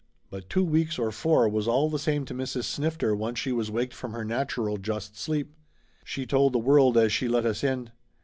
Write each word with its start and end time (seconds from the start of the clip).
But 0.31 0.49
two 0.49 0.63
weeks 0.63 0.97
or 0.97 1.11
four 1.11 1.47
was 1.47 1.67
all 1.67 1.87
the 1.87 1.99
same 1.99 2.25
to 2.25 2.33
Mrs. 2.33 2.63
Snifter 2.63 3.15
once 3.15 3.37
she 3.37 3.51
was 3.51 3.69
waked 3.69 3.93
from 3.93 4.13
her 4.13 4.25
natural 4.25 4.77
just 4.77 5.15
sleep! 5.15 5.53
She 6.03 6.25
told 6.25 6.53
the 6.53 6.57
world 6.57 6.97
as 6.97 7.13
she 7.13 7.27
let 7.27 7.45
us 7.45 7.63
in. 7.63 7.91